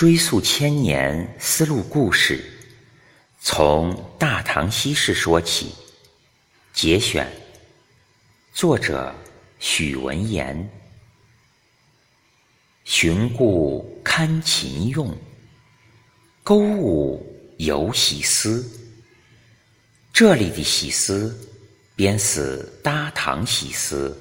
[0.00, 2.42] 追溯千年丝路故事，
[3.38, 5.74] 从大唐西市说起。
[6.72, 7.30] 节选，
[8.50, 9.14] 作者
[9.58, 10.70] 许文言。
[12.84, 15.14] 寻故堪勤用，
[16.42, 17.22] 勾舞
[17.58, 18.66] 犹喜思。
[20.14, 21.38] 这里的喜思，
[21.94, 24.18] 便是大唐喜思。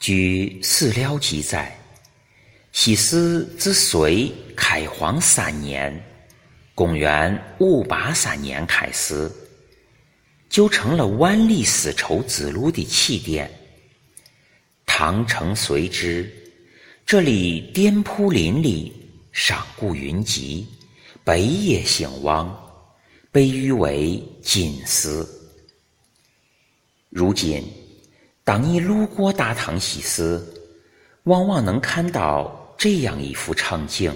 [0.00, 1.76] 据史料记载。
[2.72, 5.92] 西施自隋开皇三年
[6.72, 9.30] （公元五八三年）开始，
[10.48, 13.50] 就成了万里丝绸之路的起点。
[14.86, 16.32] 唐承隋之，
[17.04, 18.92] 这里店铺林立，
[19.32, 20.66] 商贾云集，
[21.24, 22.56] 北野兴旺，
[23.32, 25.28] 被誉为“金丝”。
[27.10, 27.64] 如今，
[28.44, 30.40] 当你路过大唐西市，
[31.24, 32.58] 往往能看到。
[32.80, 34.10] 这样一幅场景：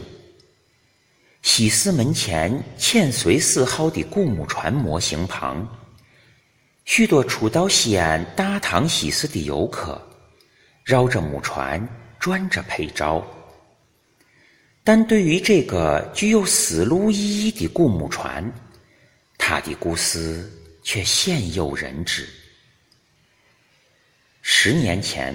[1.43, 5.69] 西寺门前千岁四号的古木船模型旁，
[6.87, 10.01] 许多初到西安大唐西寺的游客
[10.83, 11.87] 绕着木船
[12.19, 13.23] 转着拍照。
[14.83, 18.51] 但对于这个具有丝路意义的古木船，
[19.37, 20.51] 它的故事
[20.83, 22.27] 却鲜有人知。
[24.41, 25.35] 十年前，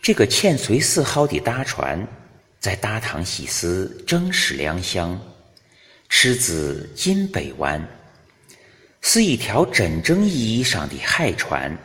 [0.00, 2.08] 这个千岁四号的大船。
[2.60, 5.18] 在大唐西市正式亮相，
[6.08, 7.80] 驰自金北湾，
[9.00, 11.78] 是一条真正意义上的海船，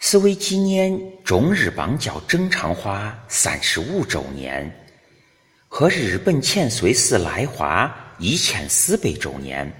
[0.00, 4.68] 是为纪念中日邦交正常化三十五周年
[5.68, 9.72] 和日本遣隋使来华一千四百周年，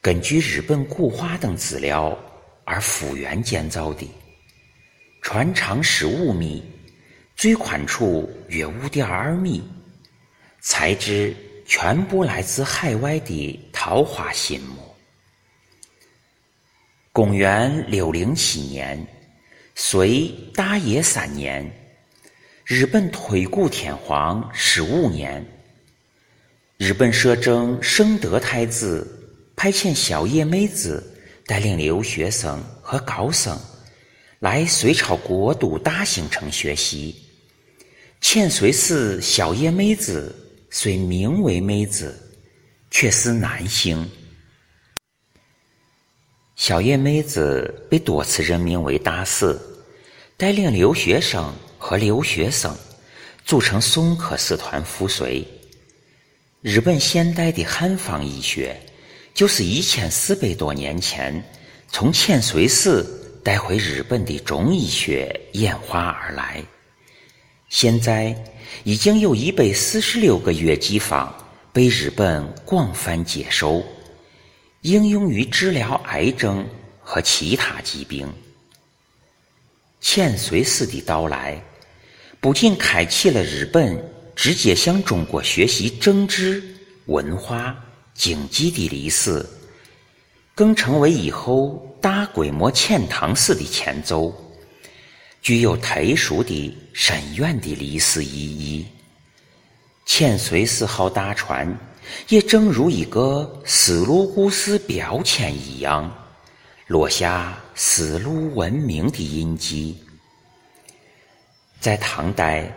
[0.00, 2.18] 根据日本古画等资料
[2.64, 4.10] 而复原建造的，
[5.20, 6.64] 船长十五米。
[7.38, 9.62] 最宽处约五点二米，
[10.60, 11.32] 材质
[11.64, 14.74] 全部来自海外的桃花心木。
[17.12, 19.06] 公元六零七年，
[19.76, 21.64] 隋大业三年，
[22.64, 25.46] 日本推古天皇十五年，
[26.76, 29.06] 日本摄政圣德太子
[29.54, 33.56] 派遣小野妹子带领留学生和高僧
[34.40, 37.26] 来隋朝国都大兴城学习。
[38.20, 40.34] 千岁寺小野妹子
[40.70, 42.14] 虽名为妹子，
[42.90, 44.08] 却是男性。
[46.56, 49.58] 小野妹子被多次任命为大使，
[50.36, 52.76] 带领留学生和留学生
[53.44, 55.46] 组成宋科使团赴隋。
[56.60, 58.76] 日本现代的汉方医学，
[59.32, 61.42] 就是一千四百多年前
[61.86, 66.62] 从浅水寺带回日本的中医学演化而来。
[67.68, 68.34] 现在
[68.84, 71.32] 已经有一百四十六个药剂方
[71.72, 73.82] 被日本广泛接受，
[74.82, 76.66] 应用于治疗癌症
[77.00, 78.26] 和其他疾病。
[80.00, 81.62] 千岁寺的到来，
[82.40, 84.02] 不仅开启了日本
[84.34, 86.62] 直接向中国学习政治、
[87.06, 87.76] 文化、
[88.14, 89.44] 经济的历史，
[90.54, 94.32] 更成为以后大规模遣唐使的前奏。
[95.40, 98.86] 具有特殊的、深远的历史意义。
[100.04, 101.78] 千岁四号大船
[102.28, 106.10] 也正如一个丝路故事标签一样，
[106.86, 109.96] 落下丝路文明的印记。
[111.78, 112.74] 在唐代，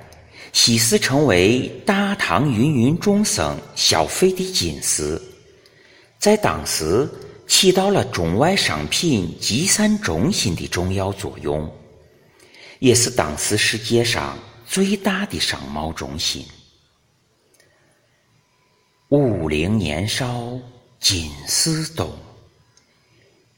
[0.53, 5.19] 西寺成为大唐芸芸众生消费的金丝，
[6.19, 7.09] 在当时
[7.47, 11.67] 起到了中外商品集散中心的重要作用。
[12.81, 16.43] 也是当时世界上最大的商贸中心。
[19.09, 20.59] 五陵年少
[20.99, 22.17] 金丝动，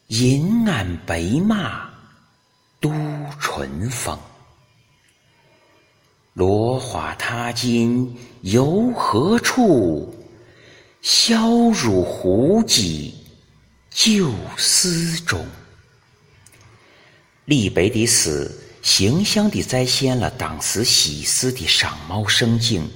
[0.08, 1.90] 银鞍白马
[2.82, 2.92] 度
[3.40, 4.20] 春风。
[6.34, 10.14] 落花踏金游何处？
[11.02, 13.16] 笑入胡骑
[13.90, 15.48] 旧思中。
[17.46, 18.52] 李白的诗。
[18.84, 22.88] 形象地再现了当时西市的商贸盛景。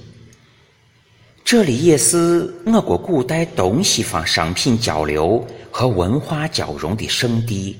[1.42, 7.76] 这里也是我国古代东西方商品交流和文化交融的圣地。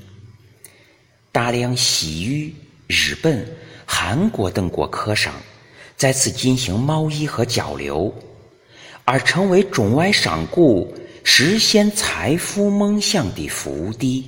[1.31, 2.53] 大量西域、
[2.87, 3.47] 日本、
[3.85, 5.31] 韩国等国客商
[5.95, 8.11] 在此进行贸易和交流，
[9.05, 10.87] 而成为中外商贾
[11.23, 14.27] 实现财富梦想的福地。